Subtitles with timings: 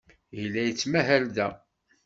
[0.39, 1.47] Yella yettmahal da.